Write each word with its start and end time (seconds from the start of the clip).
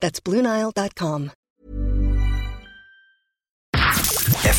That's 0.00 0.20
BlueNile.com. 0.20 1.32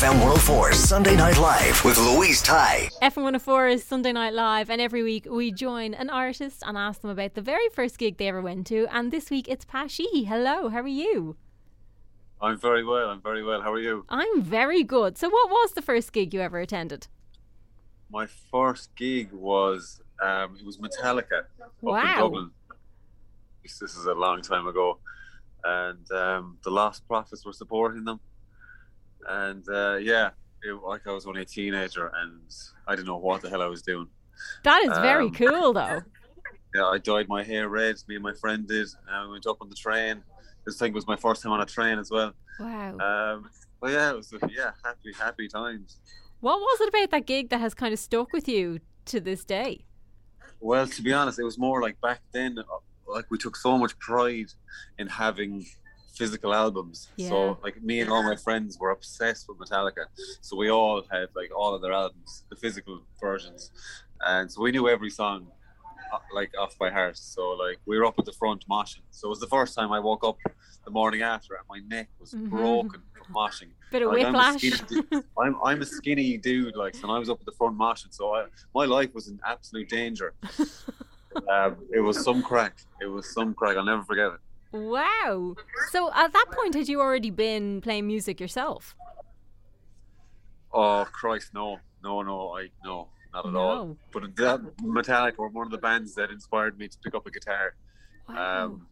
FM 0.00 0.12
104 0.20 0.72
Sunday 0.72 1.16
Night 1.16 1.36
Live 1.38 1.84
with 1.84 1.98
Louise 1.98 2.42
Ty. 2.42 2.88
FM 3.02 3.16
104 3.22 3.68
is 3.68 3.84
Sunday 3.84 4.12
Night 4.12 4.32
Live, 4.32 4.70
and 4.70 4.80
every 4.80 5.02
week 5.02 5.26
we 5.28 5.52
join 5.52 5.94
an 5.94 6.08
artist 6.08 6.62
and 6.66 6.78
ask 6.78 7.02
them 7.02 7.10
about 7.10 7.34
the 7.34 7.42
very 7.42 7.68
first 7.74 7.98
gig 7.98 8.16
they 8.16 8.28
ever 8.28 8.40
went 8.40 8.66
to. 8.68 8.86
And 8.90 9.10
this 9.10 9.30
week 9.30 9.46
it's 9.48 9.64
Pa 9.64 9.86
Sheehy. 9.88 10.24
Hello, 10.24 10.68
how 10.68 10.80
are 10.80 10.86
you? 10.88 11.36
I'm 12.40 12.58
very 12.58 12.84
well. 12.84 13.10
I'm 13.10 13.20
very 13.20 13.42
well. 13.42 13.60
How 13.60 13.72
are 13.72 13.80
you? 13.80 14.06
I'm 14.08 14.42
very 14.42 14.82
good. 14.82 15.18
So, 15.18 15.28
what 15.28 15.50
was 15.50 15.72
the 15.72 15.82
first 15.82 16.12
gig 16.12 16.32
you 16.32 16.40
ever 16.40 16.58
attended? 16.60 17.08
My 18.10 18.26
first 18.50 18.94
gig 18.96 19.32
was 19.32 20.00
um, 20.22 20.56
it 20.58 20.64
was 20.64 20.78
Metallica 20.78 21.44
up 21.62 21.72
in 21.82 22.16
Dublin. 22.16 22.50
This, 23.62 23.78
this 23.78 23.96
is 23.96 24.06
a 24.06 24.14
long 24.14 24.40
time 24.40 24.66
ago, 24.66 24.98
and 25.64 26.10
um, 26.12 26.58
the 26.62 26.70
Lostprophets 26.70 27.44
were 27.44 27.52
supporting 27.52 28.04
them. 28.04 28.20
And 29.28 29.68
uh, 29.68 29.96
yeah, 29.96 30.30
it, 30.62 30.72
like 30.82 31.06
I 31.06 31.12
was 31.12 31.26
only 31.26 31.42
a 31.42 31.46
teenager, 31.46 32.10
and 32.14 32.40
I 32.86 32.94
didn't 32.96 33.08
know 33.08 33.16
what 33.18 33.42
the 33.42 33.50
hell 33.50 33.62
I 33.62 33.66
was 33.66 33.82
doing. 33.82 34.08
That 34.64 34.82
is 34.84 34.96
very 34.98 35.26
Um, 35.26 35.34
cool, 35.34 35.72
though. 35.72 36.00
Yeah, 36.72 36.86
I 36.86 36.98
dyed 36.98 37.26
my 37.28 37.42
hair 37.42 37.68
red. 37.68 37.96
Me 38.06 38.14
and 38.14 38.22
my 38.22 38.32
friend 38.32 38.64
did. 38.64 38.86
And 39.08 39.26
we 39.26 39.32
went 39.32 39.46
up 39.48 39.56
on 39.60 39.68
the 39.68 39.74
train. 39.74 40.22
This 40.64 40.78
thing 40.78 40.92
was 40.92 41.04
my 41.04 41.16
first 41.16 41.42
time 41.42 41.50
on 41.50 41.60
a 41.60 41.66
train 41.66 41.98
as 41.98 42.12
well. 42.12 42.32
Wow. 42.60 42.96
Um, 42.98 43.50
but 43.80 43.90
yeah, 43.90 44.10
it 44.10 44.16
was 44.16 44.32
yeah, 44.56 44.70
happy, 44.84 45.12
happy 45.18 45.48
times. 45.48 45.98
What 46.38 46.60
was 46.60 46.80
it 46.80 46.88
about 46.90 47.10
that 47.10 47.26
gig 47.26 47.48
that 47.50 47.58
has 47.58 47.74
kind 47.74 47.92
of 47.92 47.98
stuck 47.98 48.32
with 48.32 48.46
you 48.48 48.78
to 49.06 49.18
this 49.18 49.44
day? 49.44 49.84
Well, 50.60 50.86
to 50.86 51.02
be 51.02 51.12
honest, 51.12 51.40
it 51.40 51.44
was 51.44 51.58
more 51.58 51.82
like 51.82 52.00
back 52.00 52.20
then, 52.30 52.56
like 53.12 53.26
we 53.30 53.38
took 53.38 53.56
so 53.56 53.76
much 53.78 53.98
pride 53.98 54.50
in 54.98 55.06
having 55.08 55.66
physical 56.14 56.52
albums. 56.54 57.08
Yeah. 57.16 57.28
So, 57.30 57.58
like 57.62 57.82
me 57.82 58.00
and 58.00 58.10
all 58.10 58.22
my 58.22 58.36
friends 58.36 58.78
were 58.78 58.90
obsessed 58.90 59.48
with 59.48 59.58
Metallica. 59.58 60.04
So 60.40 60.56
we 60.56 60.70
all 60.70 61.02
had 61.10 61.28
like 61.34 61.50
all 61.56 61.74
of 61.74 61.80
their 61.82 61.92
albums, 61.92 62.44
the 62.50 62.56
physical 62.56 63.02
versions, 63.20 63.70
and 64.20 64.50
so 64.52 64.60
we 64.62 64.70
knew 64.70 64.88
every 64.88 65.10
song 65.10 65.46
uh, 66.12 66.18
like 66.34 66.50
off 66.58 66.76
by 66.78 66.90
heart. 66.90 67.16
So 67.16 67.50
like 67.64 67.78
we 67.86 67.96
were 67.98 68.04
up 68.04 68.14
at 68.18 68.24
the 68.26 68.32
front 68.32 68.64
moshing. 68.68 69.02
So 69.10 69.28
it 69.28 69.30
was 69.30 69.40
the 69.40 69.46
first 69.46 69.74
time 69.74 69.92
I 69.92 70.00
woke 70.00 70.24
up 70.24 70.36
the 70.84 70.90
morning 70.90 71.22
after, 71.22 71.54
and 71.54 71.64
my 71.68 71.80
neck 71.96 72.08
was 72.18 72.32
Mhm. 72.32 72.50
broken 72.50 73.02
from 73.14 73.34
moshing. 73.34 73.68
Bit 73.90 74.02
of 74.02 74.12
Like, 74.12 74.24
I'm 74.24 74.34
a 74.34 74.38
whiplash. 74.38 74.60
skinny 74.60 74.76
dude- 75.10 75.24
I'm, 75.38 75.56
I'm 75.64 75.82
a 75.82 75.86
skinny 75.86 76.36
dude, 76.38 76.74
like, 76.76 76.94
and 77.02 77.10
I 77.12 77.18
was 77.18 77.28
up 77.28 77.38
at 77.40 77.46
the 77.46 77.52
front 77.52 77.76
moshing, 77.78 78.12
so 78.14 78.34
I, 78.34 78.46
my 78.74 78.84
life 78.86 79.14
was 79.14 79.28
in 79.28 79.38
absolute 79.44 79.88
danger. 79.88 80.32
um, 81.48 81.76
it 81.92 82.00
was 82.00 82.22
some 82.24 82.42
crack. 82.42 82.78
It 83.00 83.06
was 83.06 83.32
some 83.32 83.54
crack. 83.54 83.76
I'll 83.76 83.84
never 83.84 84.02
forget 84.02 84.32
it. 84.32 84.40
wow. 84.76 85.54
So, 85.90 86.10
at 86.14 86.32
that 86.32 86.46
point, 86.52 86.74
had 86.74 86.88
you 86.88 87.00
already 87.00 87.30
been 87.30 87.80
playing 87.80 88.06
music 88.06 88.40
yourself? 88.40 88.94
Oh 90.72 91.06
Christ, 91.12 91.52
no, 91.54 91.78
no, 92.02 92.22
no, 92.22 92.56
I 92.56 92.68
no, 92.84 93.08
not 93.34 93.46
at 93.46 93.54
all. 93.56 93.96
But 94.12 94.36
that 94.36 94.60
Metallica 94.82 95.38
were 95.38 95.48
one 95.48 95.66
of 95.66 95.72
the 95.72 95.78
bands 95.78 96.14
that 96.14 96.30
inspired 96.30 96.78
me 96.78 96.86
to 96.88 96.98
pick 97.02 97.14
up 97.14 97.26
a 97.26 97.30
guitar. 97.30 97.74
Wow. 98.28 98.64
Um, 98.66 98.86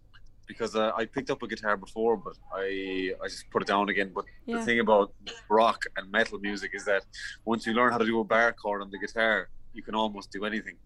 because 0.49 0.75
uh, 0.75 0.91
I 0.97 1.05
picked 1.05 1.31
up 1.31 1.43
a 1.43 1.47
guitar 1.47 1.77
before, 1.77 2.17
but 2.17 2.35
I 2.53 3.13
I 3.23 3.29
just 3.29 3.49
put 3.51 3.63
it 3.63 3.69
down 3.69 3.89
again. 3.91 4.11
But 4.15 4.25
Yeah. 4.47 4.59
the 4.59 4.65
thing 4.65 4.81
about 4.81 5.13
rock 5.49 5.83
and 5.97 6.11
metal 6.11 6.39
music 6.41 6.71
is 6.75 6.85
that 6.87 7.05
once 7.45 7.65
you 7.67 7.75
learn 7.75 7.93
how 7.93 7.99
to 7.99 8.07
do 8.07 8.19
a 8.19 8.25
bar 8.25 8.53
chord 8.55 8.83
on 8.83 8.91
the 8.91 8.99
guitar, 8.99 9.49
you 9.75 9.83
can 9.83 9.95
almost 9.95 10.33
do 10.33 10.45
anything. 10.45 10.77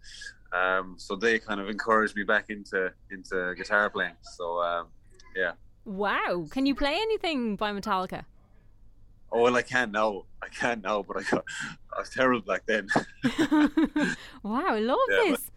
Um, 0.53 0.95
so 0.99 1.17
they 1.17 1.39
kind 1.39 1.61
of 1.61 1.69
encouraged 1.69 2.15
me 2.17 2.25
back 2.25 2.51
into 2.51 2.93
into 3.11 3.55
guitar 3.57 3.89
playing. 3.91 4.17
So 4.23 4.61
um, 4.63 4.89
yeah. 5.35 5.53
wow. 5.85 6.47
Can 6.51 6.67
you 6.67 6.75
play 6.75 6.95
anything 6.95 7.57
by 7.57 7.73
Metallica? 7.73 8.25
Oh 9.31 9.43
well, 9.43 9.57
I 9.57 9.63
can 9.63 9.93
now. 9.93 10.25
I 10.43 10.49
can 10.49 10.83
now, 10.83 11.03
but 11.03 11.17
I 11.19 11.23
got 11.23 11.45
I 11.97 12.01
was 12.01 12.11
terrible 12.11 12.43
back 12.43 12.63
then. 12.67 12.87
wow, 14.43 14.65
I 14.69 14.79
love 14.81 14.99
Yeah, 15.11 15.17
but- 15.19 15.31
this. 15.31 15.51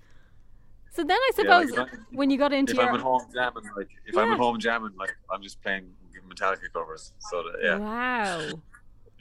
So 0.92 1.04
then 1.04 1.18
I 1.18 1.32
Yeah, 1.38 1.56
like, 1.58 1.68
suppose 1.68 1.88
I- 1.92 1.98
when 2.14 2.30
you 2.30 2.38
got 2.38 2.54
into 2.54 2.72
if 2.72 2.78
your 2.78 2.88
I'm 2.88 2.96
at 2.96 3.02
home 3.02 3.24
jamming, 3.34 3.64
like 3.76 3.90
if 4.06 4.18
I'm 4.18 4.32
at 4.32 4.38
home 4.38 4.60
jamming, 4.60 4.92
like 4.98 5.14
I'm 5.30 5.42
just 5.42 5.62
playing 5.62 5.92
Metallica 6.30 6.72
covers. 6.74 7.12
So 7.20 7.44
that, 7.44 7.60
yeah. 7.62 7.78
Wow. 7.78 8.62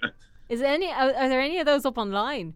Is 0.48 0.60
there 0.60 0.72
any 0.72 0.86
are, 0.92 1.12
are 1.14 1.28
there 1.28 1.40
any 1.40 1.58
of 1.58 1.66
those 1.66 1.84
up 1.84 1.98
online? 1.98 2.54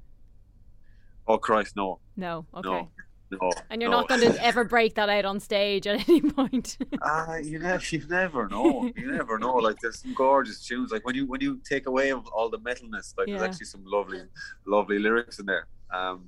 Oh 1.26 1.36
Christ, 1.36 1.74
no, 1.76 1.98
No. 2.16 2.46
Okay. 2.54 2.68
no, 2.68 2.90
no. 3.30 3.50
And 3.70 3.80
you're 3.82 3.90
no. 3.90 3.98
not 4.00 4.08
going 4.08 4.20
to 4.32 4.44
ever 4.44 4.64
break 4.64 4.94
that 4.94 5.08
out 5.08 5.24
on 5.24 5.40
stage 5.40 5.86
at 5.86 6.08
any 6.08 6.20
point. 6.38 6.78
Ah, 7.02 7.36
you 7.36 7.58
never, 7.58 7.84
you 7.90 8.02
never 8.08 8.48
know. 8.48 8.90
You 8.96 9.10
never 9.12 9.38
know. 9.38 9.54
Like 9.68 9.78
there's 9.80 9.98
some 10.00 10.14
gorgeous 10.14 10.64
tunes. 10.66 10.90
Like 10.92 11.04
when 11.04 11.14
you 11.14 11.26
when 11.26 11.40
you 11.40 11.60
take 11.68 11.86
away 11.86 12.12
all 12.12 12.48
the 12.48 12.58
metalness, 12.58 13.14
like 13.18 13.28
Yeah. 13.28 13.38
there's 13.38 13.48
actually 13.50 13.66
some 13.66 13.82
lovely, 13.84 14.22
lovely 14.66 14.98
lyrics 14.98 15.38
in 15.38 15.46
there. 15.46 15.66
Um, 15.92 16.24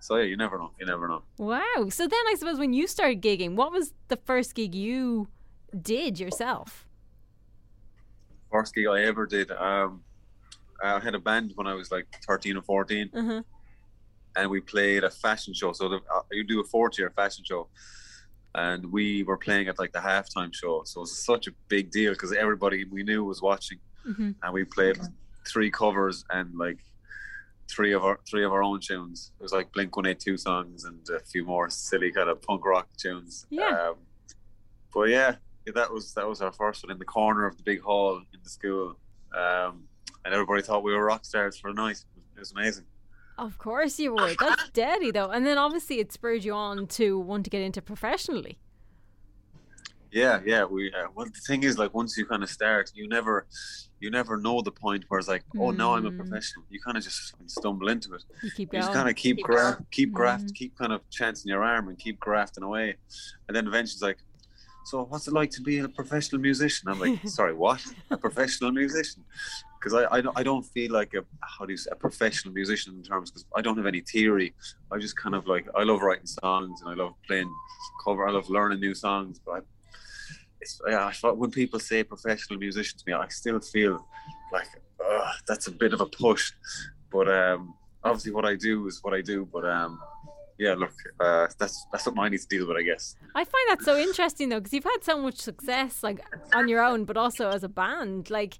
so 0.00 0.16
yeah, 0.16 0.24
you 0.24 0.36
never 0.36 0.56
know. 0.58 0.70
You 0.80 0.86
never 0.86 1.06
know. 1.08 1.22
wow. 1.38 1.88
So 1.90 2.06
then 2.08 2.24
I 2.28 2.34
suppose 2.38 2.58
when 2.58 2.72
you 2.72 2.86
started 2.86 3.20
gigging, 3.22 3.54
what 3.54 3.70
was 3.72 3.92
the 4.08 4.16
first 4.16 4.54
gig 4.54 4.74
you 4.74 5.28
did 5.80 6.18
yourself? 6.18 6.86
First 8.50 8.74
gig 8.74 8.86
I 8.86 9.02
ever 9.02 9.26
did. 9.26 9.50
Um, 9.52 10.02
I 10.82 10.98
had 10.98 11.14
a 11.14 11.18
band 11.20 11.52
when 11.54 11.66
I 11.66 11.74
was 11.74 11.92
like 11.92 12.06
13 12.26 12.56
or 12.56 12.62
14. 12.62 13.10
Uh-huh. 13.14 13.42
And 14.40 14.50
we 14.50 14.60
played 14.60 15.04
a 15.04 15.10
fashion 15.10 15.52
show. 15.54 15.72
So 15.72 15.88
the, 15.88 15.96
uh, 15.96 16.22
you 16.32 16.44
do 16.44 16.60
a 16.60 16.64
four-tier 16.64 17.10
fashion 17.10 17.44
show, 17.44 17.68
and 18.54 18.90
we 18.90 19.22
were 19.22 19.36
playing 19.36 19.68
at 19.68 19.78
like 19.78 19.92
the 19.92 19.98
halftime 19.98 20.52
show. 20.54 20.82
So 20.84 21.00
it 21.00 21.02
was 21.02 21.24
such 21.24 21.46
a 21.46 21.52
big 21.68 21.90
deal 21.90 22.12
because 22.12 22.32
everybody 22.32 22.84
we 22.84 23.02
knew 23.02 23.22
was 23.24 23.40
watching, 23.42 23.78
Mhm. 24.08 24.34
and 24.42 24.52
we 24.52 24.64
played 24.64 24.98
three 25.46 25.70
covers 25.70 26.24
and 26.30 26.46
like 26.56 26.78
three 27.70 27.92
of 27.92 28.02
our 28.04 28.18
three 28.28 28.44
of 28.44 28.52
our 28.52 28.62
own 28.62 28.80
tunes. 28.80 29.32
It 29.38 29.42
was 29.42 29.52
like 29.52 29.72
Blink 29.72 29.96
One 29.96 30.06
Eight 30.06 30.20
Two 30.20 30.36
songs 30.36 30.84
and 30.84 30.98
a 31.10 31.20
few 31.32 31.44
more 31.44 31.68
silly 31.70 32.10
kind 32.10 32.28
of 32.30 32.40
punk 32.42 32.64
rock 32.64 32.88
tunes. 32.96 33.46
Yeah. 33.50 33.88
Um, 33.90 33.96
but 34.94 35.08
yeah, 35.08 35.36
that 35.74 35.92
was 35.92 36.14
that 36.14 36.26
was 36.26 36.40
our 36.40 36.52
first 36.52 36.82
one 36.82 36.90
in 36.90 36.98
the 36.98 37.04
corner 37.04 37.46
of 37.46 37.56
the 37.58 37.62
big 37.62 37.80
hall 37.80 38.16
in 38.34 38.40
the 38.42 38.48
school, 38.58 38.96
um, 39.36 39.84
and 40.24 40.34
everybody 40.34 40.62
thought 40.62 40.82
we 40.82 40.92
were 40.92 41.04
rock 41.04 41.24
stars 41.24 41.58
for 41.60 41.72
the 41.72 41.80
night. 41.86 41.98
It 42.36 42.40
was 42.40 42.52
amazing. 42.52 42.86
Of 43.40 43.56
course 43.58 43.98
you 43.98 44.14
would. 44.14 44.36
That's 44.38 44.68
deadly 44.82 45.10
though. 45.10 45.30
And 45.30 45.46
then 45.46 45.56
obviously 45.58 45.98
it 45.98 46.12
spurred 46.12 46.44
you 46.44 46.52
on 46.52 46.86
to 46.98 47.18
want 47.18 47.44
to 47.44 47.50
get 47.50 47.62
into 47.62 47.80
professionally. 47.82 48.58
Yeah, 50.12 50.40
yeah. 50.44 50.64
We 50.64 50.92
uh, 50.92 51.06
well, 51.14 51.26
the 51.26 51.40
thing 51.48 51.62
is, 51.62 51.78
like, 51.78 51.94
once 51.94 52.16
you 52.18 52.26
kind 52.26 52.42
of 52.42 52.50
start, 52.50 52.90
you 52.94 53.08
never, 53.08 53.46
you 54.00 54.10
never 54.10 54.36
know 54.36 54.60
the 54.60 54.72
point 54.72 55.04
where 55.08 55.20
it's 55.20 55.28
like, 55.28 55.44
oh, 55.56 55.70
now 55.70 55.94
I'm 55.94 56.04
a 56.04 56.10
Mm. 56.10 56.16
professional. 56.16 56.64
You 56.68 56.80
kind 56.80 56.96
of 56.98 57.04
just 57.04 57.32
stumble 57.46 57.88
into 57.88 58.14
it. 58.14 58.24
You 58.42 58.50
keep 58.50 58.72
You 58.74 58.80
just 58.80 58.92
kind 58.92 59.08
of 59.08 59.14
keep 59.14 59.40
gra- 59.40 59.78
keep 59.92 60.12
graft, 60.12 60.46
Mhm. 60.48 60.54
keep 60.54 60.76
kind 60.76 60.92
of 60.92 61.00
chancing 61.10 61.48
your 61.48 61.62
arm 61.62 61.88
and 61.88 61.96
keep 61.96 62.18
grafting 62.18 62.64
away, 62.64 62.96
and 63.46 63.52
then 63.56 63.68
eventually 63.68 63.94
it's 63.98 64.02
like, 64.02 64.18
so 64.86 65.04
what's 65.04 65.28
it 65.28 65.32
like 65.40 65.50
to 65.52 65.62
be 65.62 65.78
a 65.78 65.88
professional 65.88 66.40
musician? 66.42 66.88
I'm 66.88 66.98
like, 66.98 67.20
sorry, 67.38 67.54
what? 67.54 67.80
A 68.10 68.16
professional 68.18 68.72
musician? 68.72 69.24
Because 69.80 69.94
I, 69.94 70.16
I 70.16 70.20
don't 70.20 70.38
I 70.38 70.42
don't 70.42 70.62
feel 70.62 70.92
like 70.92 71.14
a 71.14 71.24
how 71.40 71.64
do 71.64 71.72
you 71.72 71.78
say 71.78 71.88
a 71.90 71.96
professional 71.96 72.52
musician 72.52 72.94
in 72.94 73.02
terms 73.02 73.30
because 73.30 73.46
I 73.56 73.62
don't 73.62 73.78
have 73.78 73.86
any 73.86 74.00
theory. 74.00 74.52
I 74.92 74.98
just 74.98 75.16
kind 75.16 75.34
of 75.34 75.46
like 75.46 75.66
I 75.74 75.84
love 75.84 76.02
writing 76.02 76.26
songs 76.26 76.82
and 76.82 76.90
I 76.90 76.94
love 76.94 77.14
playing 77.26 77.50
cover. 78.04 78.28
I 78.28 78.30
love 78.30 78.50
learning 78.50 78.80
new 78.80 78.94
songs, 78.94 79.40
but 79.44 79.52
I, 79.52 79.60
it's, 80.60 80.78
yeah, 80.86 81.10
when 81.32 81.50
people 81.50 81.80
say 81.80 82.04
professional 82.04 82.58
musician 82.58 82.98
to 82.98 83.04
me, 83.06 83.14
I 83.14 83.28
still 83.28 83.60
feel 83.60 84.06
like 84.52 84.68
uh, 85.02 85.32
that's 85.48 85.66
a 85.68 85.70
bit 85.70 85.94
of 85.94 86.02
a 86.02 86.06
push. 86.06 86.52
But 87.10 87.28
um, 87.28 87.74
obviously, 88.04 88.32
what 88.32 88.44
I 88.44 88.56
do 88.56 88.86
is 88.86 89.02
what 89.02 89.14
I 89.14 89.22
do. 89.22 89.48
But 89.50 89.64
um, 89.64 89.98
yeah, 90.58 90.74
look, 90.74 90.92
uh, 91.18 91.46
that's 91.58 91.86
that's 91.90 92.06
what 92.06 92.18
I 92.18 92.28
need 92.28 92.40
to 92.40 92.46
deal 92.46 92.66
with, 92.66 92.76
I 92.76 92.82
guess. 92.82 93.16
I 93.34 93.44
find 93.44 93.70
that 93.70 93.82
so 93.82 93.96
interesting 93.96 94.50
though, 94.50 94.60
because 94.60 94.74
you've 94.74 94.84
had 94.84 95.02
so 95.02 95.20
much 95.20 95.38
success, 95.38 96.02
like 96.02 96.20
on 96.54 96.68
your 96.68 96.82
own, 96.82 97.04
but 97.04 97.16
also 97.16 97.48
as 97.48 97.64
a 97.64 97.68
band. 97.68 98.28
Like, 98.28 98.58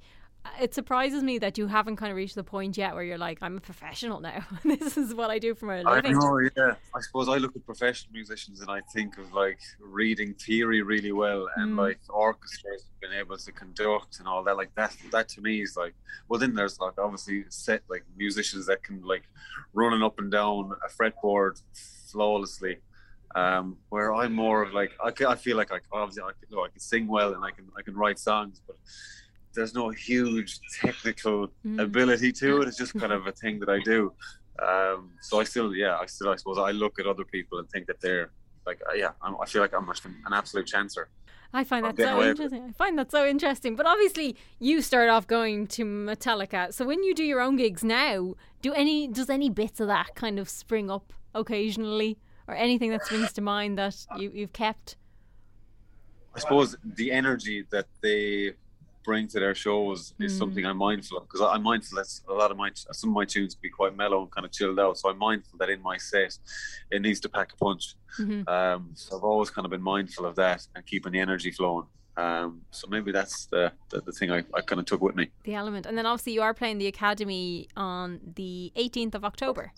it 0.60 0.74
surprises 0.74 1.22
me 1.22 1.38
that 1.38 1.58
you 1.58 1.66
haven't 1.66 1.96
kind 1.96 2.10
of 2.10 2.16
reached 2.16 2.34
the 2.34 2.44
point 2.44 2.76
yet 2.76 2.94
where 2.94 3.02
you're 3.02 3.18
like, 3.18 3.38
I'm 3.42 3.56
a 3.58 3.60
professional 3.60 4.20
now. 4.20 4.44
this 4.64 4.96
is 4.96 5.14
what 5.14 5.30
I 5.30 5.38
do 5.38 5.54
for 5.54 5.66
my 5.66 5.82
living. 5.82 6.16
I 6.16 6.18
know, 6.18 6.38
yeah. 6.56 6.74
I 6.94 7.00
suppose 7.00 7.28
I 7.28 7.36
look 7.36 7.54
at 7.56 7.64
professional 7.64 8.12
musicians 8.12 8.60
and 8.60 8.70
I 8.70 8.80
think 8.92 9.18
of 9.18 9.32
like 9.32 9.58
reading 9.78 10.34
theory 10.34 10.82
really 10.82 11.12
well 11.12 11.48
and 11.56 11.72
Mm. 11.72 11.78
like 11.78 12.00
orchestras 12.08 12.86
being 13.00 13.12
able 13.12 13.36
to 13.36 13.52
conduct 13.52 14.18
and 14.18 14.26
all 14.26 14.42
that. 14.44 14.56
Like 14.56 14.74
that, 14.76 14.96
that 15.12 15.28
to 15.30 15.40
me 15.40 15.62
is 15.62 15.76
like. 15.76 15.94
Well, 16.28 16.40
then 16.40 16.54
there's 16.54 16.80
like 16.80 16.98
obviously 16.98 17.44
set 17.48 17.82
like 17.88 18.04
musicians 18.16 18.66
that 18.66 18.82
can 18.82 19.02
like 19.02 19.24
running 19.74 20.02
up 20.02 20.18
and 20.18 20.30
down 20.30 20.72
a 20.84 20.88
fretboard 20.88 21.60
flawlessly. 22.10 22.78
Um, 23.36 23.76
where 23.90 24.12
I'm 24.12 24.32
more 24.32 24.60
of 24.62 24.72
like 24.72 24.90
I, 25.00 25.12
I 25.24 25.36
feel 25.36 25.56
like 25.56 25.70
I 25.70 25.78
obviously 25.92 26.22
I 26.24 26.32
can, 26.32 26.48
you 26.50 26.56
know, 26.56 26.64
I 26.64 26.68
can 26.68 26.80
sing 26.80 27.06
well 27.06 27.34
and 27.34 27.44
I 27.44 27.50
can 27.52 27.66
I 27.78 27.82
can 27.82 27.94
write 27.94 28.18
songs, 28.18 28.60
but 28.66 28.76
there's 29.54 29.74
no 29.74 29.90
huge 29.90 30.60
technical 30.80 31.48
Mm. 31.66 31.80
ability 31.82 32.32
to 32.32 32.62
it. 32.62 32.68
It's 32.68 32.76
just 32.76 32.94
kind 32.98 33.12
of 33.12 33.26
a 33.26 33.32
thing 33.32 33.58
that 33.60 33.68
I 33.68 33.80
do. 33.80 34.12
Um, 34.60 35.12
so 35.22 35.40
I 35.40 35.44
still, 35.44 35.74
yeah, 35.74 35.96
I 35.98 36.06
still, 36.06 36.30
I 36.30 36.36
suppose 36.36 36.58
I 36.58 36.70
look 36.70 36.98
at 37.00 37.06
other 37.06 37.24
people 37.24 37.58
and 37.58 37.68
think 37.70 37.86
that 37.86 38.00
they're 38.00 38.30
like, 38.66 38.80
uh, 38.88 38.92
yeah, 38.94 39.12
I'm, 39.22 39.34
I 39.40 39.46
feel 39.46 39.62
like 39.62 39.72
I'm 39.74 39.86
just 39.86 40.04
an 40.04 40.16
absolute 40.32 40.66
chancer. 40.66 41.06
I 41.52 41.64
find 41.64 41.84
that 41.84 41.96
so 41.96 42.04
away 42.16 42.28
with 42.28 42.40
it. 42.40 42.42
interesting. 42.44 42.64
I 42.68 42.72
find 42.72 42.98
that 42.98 43.10
so 43.10 43.26
interesting. 43.26 43.74
But 43.74 43.86
obviously, 43.86 44.36
you 44.60 44.80
start 44.82 45.08
off 45.08 45.26
going 45.26 45.66
to 45.68 45.84
Metallica. 45.84 46.72
So 46.72 46.84
when 46.86 47.02
you 47.02 47.12
do 47.14 47.24
your 47.24 47.40
own 47.40 47.56
gigs 47.56 47.82
now, 47.82 48.34
do 48.62 48.72
any 48.72 49.08
does 49.08 49.28
any 49.28 49.50
bits 49.50 49.80
of 49.80 49.88
that 49.88 50.14
kind 50.14 50.38
of 50.38 50.48
spring 50.48 50.90
up 50.92 51.12
occasionally, 51.34 52.18
or 52.46 52.54
anything 52.54 52.90
that 52.90 53.04
springs 53.04 53.32
to 53.32 53.40
mind 53.40 53.78
that 53.78 53.96
you 54.16 54.30
you've 54.32 54.52
kept? 54.52 54.96
I 56.36 56.38
suppose 56.38 56.76
the 56.84 57.10
energy 57.10 57.64
that 57.70 57.86
they 58.00 58.52
bring 59.04 59.26
to 59.28 59.40
their 59.40 59.54
shows 59.54 60.14
is 60.20 60.36
something 60.36 60.64
I'm 60.66 60.76
mindful 60.76 61.18
of 61.18 61.24
because 61.28 61.40
I'm 61.40 61.62
mindful 61.62 61.96
that 61.96 62.08
a 62.28 62.32
lot 62.34 62.50
of 62.50 62.56
my 62.56 62.70
some 62.74 63.10
of 63.10 63.14
my 63.14 63.24
tunes 63.24 63.54
can 63.54 63.60
be 63.62 63.70
quite 63.70 63.96
mellow 63.96 64.22
and 64.22 64.30
kind 64.30 64.44
of 64.44 64.52
chilled 64.52 64.78
out. 64.78 64.98
So 64.98 65.08
I'm 65.10 65.18
mindful 65.18 65.58
that 65.58 65.70
in 65.70 65.82
my 65.82 65.96
set 65.96 66.36
it 66.90 67.00
needs 67.02 67.20
to 67.20 67.28
pack 67.28 67.52
a 67.52 67.56
punch. 67.56 67.94
Mhm. 68.18 68.48
Um, 68.48 68.90
so 68.94 69.16
I've 69.16 69.24
always 69.24 69.50
kind 69.50 69.64
of 69.64 69.70
been 69.70 69.82
mindful 69.82 70.26
of 70.26 70.36
that 70.36 70.66
and 70.74 70.84
keeping 70.86 71.12
the 71.12 71.20
energy 71.20 71.50
flowing. 71.50 71.86
Um, 72.16 72.62
so 72.70 72.86
maybe 72.88 73.12
that's 73.12 73.46
the, 73.46 73.72
the, 73.88 74.02
the 74.02 74.12
thing 74.12 74.30
I, 74.30 74.38
I 74.52 74.60
kind 74.60 74.78
of 74.80 74.84
took 74.84 75.00
with 75.00 75.14
me. 75.14 75.30
The 75.44 75.54
element, 75.54 75.86
and 75.86 75.96
then 75.96 76.04
obviously 76.04 76.32
you 76.34 76.42
are 76.42 76.52
playing 76.52 76.76
the 76.78 76.88
Academy 76.88 77.68
on 77.76 78.20
the 78.36 78.72
18th 78.76 79.14
of 79.14 79.24
October. 79.24 79.72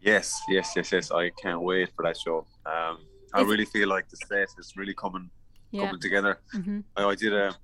Yes, 0.00 0.38
yes, 0.48 0.72
yes, 0.76 0.92
yes. 0.92 1.10
I 1.10 1.30
can't 1.42 1.62
wait 1.62 1.88
for 1.96 2.02
that 2.04 2.16
show. 2.18 2.46
Um, 2.66 2.98
I 3.32 3.40
really 3.42 3.64
feel 3.64 3.88
like 3.88 4.08
the 4.10 4.16
set 4.28 4.48
is 4.58 4.74
really 4.76 4.92
coming 4.94 5.30
Yeah. 5.70 5.86
coming 5.86 6.00
together. 6.00 6.40
hmm 6.52 6.80
I, 6.96 7.04
I 7.04 7.14
did 7.14 7.32
a 7.32 7.54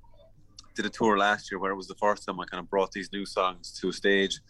did 0.74 0.86
a 0.86 0.90
tour 0.90 1.18
last 1.18 1.50
year 1.50 1.58
where 1.58 1.72
it 1.72 1.76
was 1.76 1.88
the 1.88 1.94
first 1.94 2.24
time 2.24 2.40
I 2.40 2.44
kind 2.44 2.62
of 2.62 2.70
brought 2.70 2.92
these 2.92 3.12
new 3.12 3.26
songs 3.26 3.72
to 3.80 3.88
a 3.88 3.92
stage, 3.92 4.40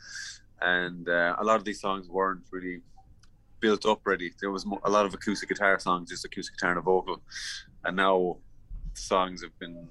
and 0.60 1.08
uh, 1.08 1.36
a 1.38 1.44
lot 1.44 1.56
of 1.56 1.64
these 1.64 1.80
songs 1.80 2.08
weren't 2.08 2.42
really 2.50 2.80
built 3.60 3.84
up 3.86 4.00
ready. 4.04 4.32
There 4.40 4.50
was 4.50 4.66
a 4.84 4.90
lot 4.90 5.06
of 5.06 5.14
acoustic 5.14 5.48
guitar 5.48 5.78
songs, 5.78 6.10
just 6.10 6.24
acoustic 6.24 6.56
guitar 6.56 6.70
and 6.70 6.78
a 6.78 6.82
vocal, 6.82 7.22
and 7.84 7.96
now 7.96 8.38
the 8.94 9.00
songs 9.00 9.42
have 9.42 9.56
been 9.58 9.88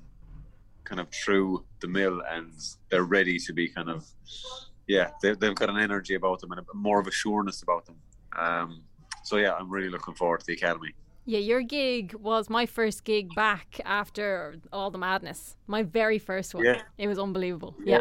kind 0.83 0.99
of 0.99 1.07
through 1.11 1.63
the 1.81 1.87
mill 1.87 2.21
and 2.31 2.51
they're 2.89 3.03
ready 3.03 3.37
to 3.37 3.53
be 3.53 3.67
kind 3.67 3.89
of 3.89 4.07
yeah 4.87 5.11
they, 5.21 5.35
they've 5.35 5.53
got 5.53 5.69
an 5.69 5.77
energy 5.77 6.15
about 6.15 6.39
them 6.39 6.51
and 6.51 6.61
a, 6.61 6.63
more 6.73 6.99
of 6.99 7.05
a 7.05 7.11
sureness 7.11 7.61
about 7.61 7.85
them. 7.85 7.95
Um, 8.35 8.81
so 9.23 9.37
yeah 9.37 9.53
i'm 9.53 9.69
really 9.69 9.89
looking 9.89 10.15
forward 10.15 10.39
to 10.39 10.45
the 10.47 10.53
academy 10.53 10.93
Yeah, 11.25 11.39
your 11.39 11.62
gig 11.62 12.13
was 12.16 12.50
my 12.50 12.66
first 12.66 13.04
gig 13.04 13.30
back 13.36 13.80
after 13.86 14.56
all 14.74 14.89
the 14.89 14.98
madness. 14.98 15.56
My 15.68 15.83
very 15.83 16.18
first 16.18 16.56
one. 16.56 16.66
Yeah. 16.66 16.81
It 16.98 17.07
was 17.07 17.19
unbelievable. 17.19 17.75
Yeah. 17.83 18.00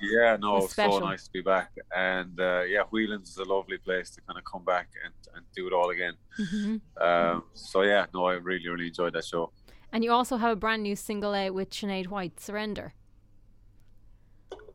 Yeah, 0.00 0.36
no, 0.40 0.58
It 0.58 0.62
was 0.62 0.78
it 0.78 0.86
was 0.86 0.94
so 0.94 0.98
nice 1.00 1.24
to 1.24 1.32
be 1.32 1.40
back. 1.40 1.72
And 1.96 2.38
uh, 2.38 2.62
yeah, 2.62 2.82
Whelan's 2.90 3.30
is 3.30 3.38
a 3.38 3.44
lovely 3.44 3.78
place 3.78 4.10
to 4.10 4.20
kind 4.20 4.38
of 4.38 4.44
come 4.44 4.64
back 4.64 4.90
and, 5.04 5.12
and 5.34 5.44
do 5.56 5.66
it 5.66 5.72
all 5.72 5.90
again. 5.90 6.14
hmm 6.36 6.76
Um, 7.00 7.44
so 7.54 7.82
yeah, 7.82 8.06
no, 8.14 8.26
I 8.26 8.34
really, 8.34 8.68
really 8.68 8.86
enjoyed 8.88 9.14
that 9.14 9.24
show. 9.24 9.50
And 9.92 10.04
you 10.04 10.12
also 10.12 10.36
have 10.36 10.52
a 10.52 10.56
brand 10.56 10.82
new 10.82 10.94
single 10.94 11.34
out 11.34 11.54
with 11.54 11.70
Sinead 11.70 12.08
White, 12.08 12.38
Surrender. 12.38 12.94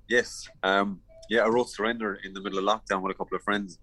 Yes, 0.09 0.49
um, 0.63 0.99
yeah, 1.29 1.41
I 1.45 1.47
wrote 1.47 1.69
"Surrender" 1.69 2.19
in 2.25 2.33
the 2.33 2.41
middle 2.41 2.59
of 2.59 2.65
lockdown 2.65 3.01
with 3.01 3.15
a 3.15 3.17
couple 3.17 3.37
of 3.37 3.43
friends, 3.43 3.79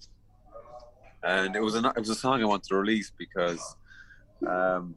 and 1.23 1.57
it 1.57 1.63
was 1.63 1.75
a 1.75 1.79
it 1.97 1.99
was 1.99 2.11
a 2.11 2.15
song 2.15 2.43
I 2.43 2.45
wanted 2.45 2.69
to 2.69 2.77
release 2.77 3.11
because 3.17 3.77
um, 4.47 4.95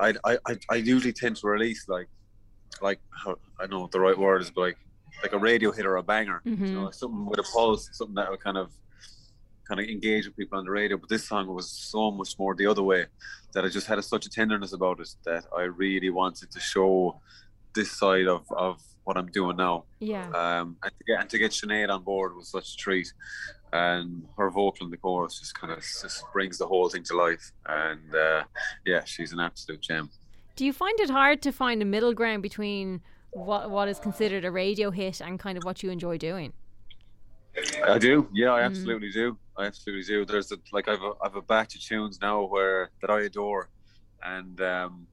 I, 0.00 0.14
I 0.24 0.38
I 0.46 0.58
I 0.70 0.74
usually 0.76 1.12
tend 1.12 1.36
to 1.36 1.46
release 1.46 1.88
like 1.88 2.08
like 2.80 3.00
I 3.26 3.34
don't 3.60 3.70
know 3.70 3.80
what 3.80 3.90
the 3.90 4.00
right 4.00 4.18
word 4.18 4.42
is, 4.42 4.50
but 4.50 4.60
like 4.62 4.78
like 5.22 5.32
a 5.32 5.38
radio 5.38 5.70
hit 5.72 5.86
or 5.86 5.96
a 5.96 6.02
banger, 6.02 6.40
you 6.44 6.56
know, 6.56 6.84
like 6.84 6.94
something 6.94 7.26
with 7.26 7.40
a 7.40 7.44
pulse, 7.54 7.88
something 7.92 8.14
that 8.14 8.30
would 8.30 8.40
kind 8.40 8.56
of 8.56 8.70
kind 9.68 9.80
of 9.80 9.86
engage 9.86 10.26
with 10.26 10.36
people 10.36 10.58
on 10.58 10.64
the 10.64 10.70
radio. 10.70 10.96
But 10.96 11.08
this 11.08 11.26
song 11.28 11.46
was 11.46 11.70
so 11.70 12.10
much 12.10 12.38
more 12.38 12.54
the 12.54 12.66
other 12.66 12.82
way 12.82 13.06
that 13.52 13.64
I 13.64 13.68
just 13.68 13.86
had 13.86 13.98
a, 13.98 14.02
such 14.02 14.26
a 14.26 14.30
tenderness 14.30 14.72
about 14.72 15.00
it 15.00 15.14
that 15.24 15.44
I 15.56 15.62
really 15.62 16.10
wanted 16.10 16.50
to 16.50 16.60
show 16.60 17.20
this 17.74 17.92
side 17.92 18.26
of, 18.26 18.44
of 18.50 18.80
what 19.04 19.16
I'm 19.16 19.30
doing 19.30 19.56
now. 19.56 19.84
Yeah. 20.00 20.28
Um, 20.30 20.76
and 20.82 20.92
to 20.98 21.04
get 21.06 21.20
and 21.20 21.30
to 21.30 21.38
get 21.38 21.52
Sinead 21.52 21.90
on 21.90 22.02
board 22.02 22.34
was 22.34 22.48
such 22.48 22.74
a 22.74 22.76
treat, 22.76 23.12
and 23.72 24.26
her 24.36 24.50
vocal 24.50 24.86
in 24.86 24.90
the 24.90 24.96
chorus 24.96 25.38
just 25.38 25.54
kind 25.54 25.72
of 25.72 25.78
just 25.78 26.24
brings 26.32 26.58
the 26.58 26.66
whole 26.66 26.88
thing 26.88 27.02
to 27.04 27.16
life. 27.16 27.52
And 27.66 28.14
uh, 28.14 28.44
yeah, 28.84 29.04
she's 29.04 29.32
an 29.32 29.40
absolute 29.40 29.80
gem. 29.80 30.10
Do 30.56 30.64
you 30.64 30.72
find 30.72 30.98
it 31.00 31.10
hard 31.10 31.42
to 31.42 31.52
find 31.52 31.80
a 31.80 31.84
middle 31.84 32.12
ground 32.12 32.42
between 32.42 33.00
what 33.30 33.70
what 33.70 33.88
is 33.88 33.98
considered 33.98 34.44
a 34.44 34.50
radio 34.50 34.90
hit 34.90 35.20
and 35.20 35.38
kind 35.38 35.56
of 35.56 35.64
what 35.64 35.82
you 35.82 35.90
enjoy 35.90 36.18
doing? 36.18 36.52
I 37.84 37.98
do, 37.98 38.28
yeah, 38.32 38.52
I 38.52 38.62
absolutely 38.62 39.10
do. 39.10 39.36
I 39.56 39.66
absolutely 39.66 40.04
do. 40.04 40.24
There's 40.24 40.52
a, 40.52 40.56
like 40.72 40.88
I've 40.88 41.02
a, 41.02 41.12
I've 41.22 41.34
a 41.34 41.42
batch 41.42 41.74
of 41.74 41.82
tunes 41.82 42.20
now 42.20 42.44
where 42.44 42.90
that 43.00 43.10
I 43.10 43.22
adore, 43.22 43.68
and 44.22 44.60
um, 44.60 45.06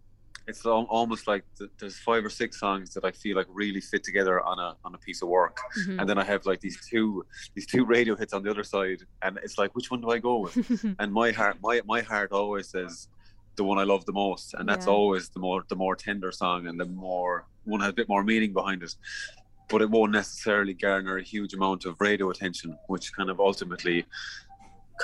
it's 0.47 0.65
almost 0.65 1.27
like 1.27 1.43
th- 1.57 1.69
there's 1.77 1.97
five 1.99 2.23
or 2.23 2.29
six 2.29 2.59
songs 2.59 2.93
that 2.93 3.03
I 3.03 3.11
feel 3.11 3.35
like 3.35 3.47
really 3.49 3.81
fit 3.81 4.03
together 4.03 4.41
on 4.41 4.57
a 4.59 4.75
on 4.85 4.95
a 4.95 4.97
piece 4.97 5.21
of 5.21 5.27
work, 5.27 5.57
Mhm. 5.79 5.99
and 5.99 6.09
then 6.09 6.17
I 6.17 6.23
have 6.23 6.45
like 6.45 6.61
these 6.61 6.79
two 6.89 7.25
these 7.55 7.67
two 7.67 7.83
radio 7.85 8.15
hits 8.15 8.33
on 8.33 8.43
the 8.43 8.49
other 8.49 8.63
side, 8.63 8.99
and 9.21 9.37
it's 9.43 9.57
like 9.57 9.75
which 9.75 9.91
one 9.91 10.01
do 10.01 10.09
I 10.09 10.19
go 10.19 10.37
with? 10.39 10.55
and 10.99 11.11
my 11.13 11.31
heart 11.31 11.57
my 11.61 11.81
my 11.85 12.01
heart 12.01 12.31
always 12.31 12.69
says 12.69 13.09
the 13.57 13.63
one 13.63 13.77
I 13.77 13.83
love 13.83 14.05
the 14.05 14.13
most, 14.13 14.53
and 14.53 14.67
that's 14.69 14.85
Yeah. 14.87 14.93
always 14.93 15.29
the 15.29 15.39
more 15.39 15.63
the 15.67 15.75
more 15.75 15.95
tender 15.95 16.31
song 16.31 16.67
and 16.67 16.79
the 16.79 16.85
more 16.85 17.45
one 17.65 17.81
has 17.81 17.89
a 17.89 17.93
bit 18.01 18.07
more 18.07 18.23
meaning 18.23 18.53
behind 18.53 18.83
it. 18.83 18.95
But 19.69 19.81
it 19.81 19.89
won't 19.89 20.13
necessarily 20.13 20.73
garner 20.73 21.17
a 21.17 21.23
huge 21.23 21.53
amount 21.53 21.83
of 21.85 21.99
radio 21.99 22.29
attention, 22.29 22.77
which 22.87 23.11
kind 23.11 23.29
of 23.29 23.37
ultimately 23.41 24.05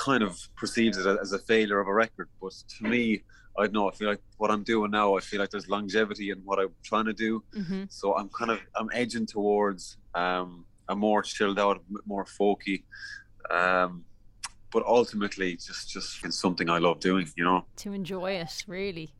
kind 0.07 0.23
of 0.23 0.31
perceives 0.55 0.97
it 0.97 1.05
as 1.21 1.33
a 1.33 1.39
failure 1.39 1.79
of 1.81 1.87
a 1.89 1.93
record. 1.93 2.29
But 2.41 2.53
to 2.77 2.83
me, 2.85 3.23
I 3.57 3.63
don't 3.63 3.73
know. 3.73 3.87
I 3.89 3.93
feel 3.93 4.07
like 4.09 4.21
what 4.37 4.49
I'm 4.51 4.63
doing 4.63 4.91
now. 4.91 5.15
I 5.15 5.19
feel 5.21 5.39
like 5.39 5.49
there's 5.51 5.69
longevity 5.69 6.31
in 6.31 6.39
what 6.43 6.59
I'm 6.59 6.73
trying 6.83 7.05
to 7.05 7.13
do. 7.13 7.43
hmm 7.53 7.83
So 7.89 8.15
I'm 8.15 8.29
kind 8.29 8.51
of 8.51 8.59
I'm 8.75 8.89
edging 8.93 9.25
towards 9.27 9.97
um, 10.15 10.65
a 10.89 10.95
more 10.95 11.21
chilled 11.21 11.59
out, 11.59 11.83
more 12.05 12.25
folky. 12.25 12.83
Um, 13.51 14.05
but 14.71 14.83
ultimately, 14.85 15.53
just 15.55 15.89
just 15.89 16.25
it's 16.25 16.39
something 16.39 16.69
I 16.69 16.79
love 16.79 16.99
doing. 16.99 17.27
You 17.37 17.43
know. 17.43 17.65
To 17.77 17.93
enjoy 17.93 18.31
it, 18.31 18.63
really. 18.67 19.13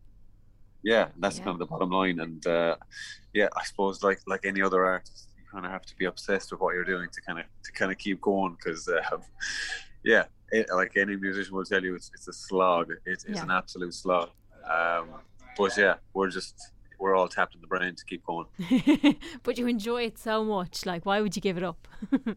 Yeah, 0.84 1.10
that's 1.20 1.38
Yeah. 1.38 1.44
kind 1.46 1.56
of 1.56 1.60
the 1.60 1.66
bottom 1.68 1.92
line. 1.92 2.20
And 2.20 2.46
uh, 2.48 2.76
yeah, 3.34 3.48
I 3.56 3.64
suppose 3.64 4.02
like 4.04 4.20
like 4.26 4.46
any 4.46 4.62
other 4.62 4.84
artist, 4.84 5.30
you 5.38 5.44
kind 5.52 5.66
of 5.66 5.72
have 5.72 5.86
to 5.86 5.96
be 5.96 6.06
obsessed 6.06 6.52
with 6.52 6.60
what 6.60 6.74
you're 6.74 6.84
doing 6.84 7.08
to 7.14 7.22
kind 7.22 7.40
of 7.40 7.46
to 7.66 7.72
kind 7.72 7.92
of 7.92 7.98
keep 8.00 8.20
going. 8.20 8.56
Because 8.56 8.88
uh, 8.88 9.18
yeah, 10.04 10.26
it, 10.58 10.66
like 10.74 10.92
any 10.98 11.16
musician 11.16 11.54
will 11.56 11.66
tell 11.66 11.84
you, 11.84 11.96
it's 11.96 12.10
it's 12.16 12.28
a 12.28 12.34
slog. 12.34 12.86
It 13.06 13.24
is 13.28 13.36
Yeah. 13.36 13.44
an 13.44 13.52
absolute 13.52 13.94
slog. 13.94 14.30
Um, 14.78 15.08
but 15.58 15.76
yeah, 15.78 15.96
we're 16.14 16.30
just 16.30 16.56
we're 17.00 17.16
all 17.16 17.28
tapped 17.28 17.54
in 17.56 17.62
the 17.62 17.68
brain 17.68 17.96
to 17.96 18.06
keep 18.06 18.24
going. 18.26 18.48
but 19.44 19.58
you 19.58 19.68
enjoy 19.68 20.04
it 20.04 20.18
so 20.18 20.44
much. 20.44 20.86
Like, 20.86 21.06
why 21.06 21.22
would 21.22 21.36
you 21.36 21.42
give 21.42 21.58
it 21.58 21.64
up? 21.64 21.88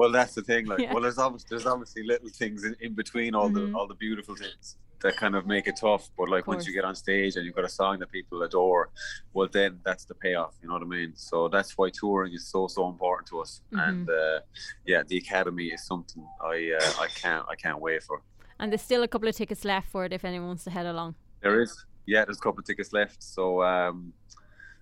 Well, 0.00 0.10
that's 0.10 0.34
the 0.34 0.40
thing. 0.40 0.64
Like, 0.64 0.78
Yeah. 0.80 0.94
well, 0.94 1.02
there's 1.02 1.18
obviously 1.18 1.48
there's 1.50 1.66
obviously 1.66 2.02
little 2.04 2.30
things 2.30 2.64
in, 2.64 2.74
in 2.80 2.94
between 2.94 3.34
all 3.34 3.50
Mhm. 3.50 3.54
the 3.72 3.76
all 3.76 3.86
the 3.86 3.98
beautiful 4.06 4.34
things 4.34 4.78
that 5.02 5.14
kind 5.22 5.34
of 5.38 5.46
make 5.46 5.66
it 5.66 5.76
tough. 5.76 6.04
But 6.16 6.30
like 6.34 6.46
once 6.46 6.66
you 6.66 6.72
get 6.72 6.86
on 6.90 6.94
stage 6.94 7.36
and 7.36 7.44
you've 7.44 7.54
got 7.60 7.66
a 7.66 7.74
song 7.82 7.98
that 7.98 8.10
people 8.10 8.42
adore, 8.42 8.88
well, 9.34 9.48
then 9.58 9.70
that's 9.84 10.04
the 10.06 10.14
payoff. 10.14 10.54
You 10.62 10.68
know 10.68 10.74
what 10.78 10.82
I 10.82 10.86
mean? 10.98 11.12
So 11.16 11.36
that's 11.48 11.76
why 11.76 11.90
touring 12.00 12.32
is 12.32 12.44
so 12.54 12.66
so 12.66 12.88
important 12.88 13.28
to 13.28 13.40
us. 13.44 13.60
Mhm. 13.72 13.88
And 13.88 14.08
uh, 14.08 14.40
yeah, 14.86 15.02
the 15.10 15.18
academy 15.18 15.66
is 15.76 15.82
something 15.92 16.22
I 16.52 16.56
uh, 16.80 16.92
I 17.04 17.08
can't 17.22 17.44
I 17.52 17.54
can't 17.64 17.80
wait 17.86 18.02
for. 18.08 18.16
and 18.58 18.66
there's 18.72 18.86
still 18.90 19.02
a 19.02 19.08
couple 19.14 19.28
of 19.28 19.34
tickets 19.36 19.64
left 19.72 19.88
for 19.92 20.00
it 20.06 20.12
if 20.18 20.22
anyone 20.24 20.48
wants 20.52 20.64
to 20.64 20.70
head 20.70 20.86
along. 20.94 21.14
There 21.44 21.60
is 21.60 21.72
yeah, 22.06 22.24
there's 22.24 22.38
a 22.38 22.44
couple 22.46 22.60
of 22.60 22.66
tickets 22.70 22.90
left. 23.00 23.22
So 23.22 23.62
um, 23.72 23.96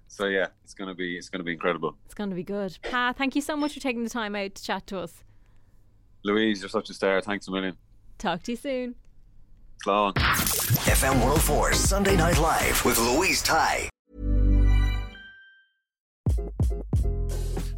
so 0.09 0.27
yeah, 0.27 0.49
it's 0.65 0.75
gonna 0.75 0.95
be 0.95 1.17
it's 1.17 1.29
gonna 1.29 1.45
be 1.45 1.53
incredible. 1.53 1.97
It's 2.07 2.15
going 2.15 2.31
to 2.31 2.37
be 2.37 2.43
good. 2.43 2.77
Pa, 2.91 3.13
thank 3.17 3.37
you 3.37 3.43
so 3.43 3.57
much 3.57 3.75
for 3.75 3.81
taking 3.81 4.05
the 4.05 4.11
time 4.11 4.35
out 4.35 4.55
to 4.55 4.63
chat 4.63 4.87
to 4.89 4.99
us. 4.99 5.23
Louise, 6.25 6.61
you're 6.61 6.69
such 6.69 6.91
a 6.91 6.95
star. 6.95 7.21
Thanks 7.21 7.47
a 7.47 7.51
million. 7.51 7.77
Talk 8.19 8.43
to 8.45 8.53
you 8.53 8.57
soon. 8.57 8.95
Clon. 9.85 10.15
FM 10.15 11.13
104 11.21 11.73
Sunday 11.75 12.17
Night 12.17 12.39
Live 12.39 12.85
with 12.85 12.99
Louise 12.99 13.43
Ty. 13.43 13.89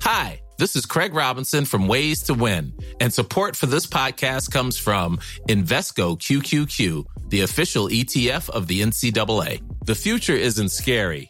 Hi, 0.02 0.40
this 0.58 0.76
is 0.76 0.86
Craig 0.86 1.12
Robinson 1.14 1.66
from 1.66 1.86
Ways 1.86 2.22
to 2.24 2.34
Win, 2.34 2.72
and 3.00 3.12
support 3.12 3.54
for 3.54 3.66
this 3.66 3.86
podcast 3.86 4.50
comes 4.50 4.78
from 4.78 5.18
Invesco 5.48 6.18
QQQ, 6.18 7.04
the 7.28 7.42
official 7.42 7.88
ETF 7.88 8.48
of 8.48 8.66
the 8.66 8.80
NCAA. 8.80 9.62
The 9.84 9.94
future 9.94 10.34
isn't 10.34 10.70
scary. 10.70 11.29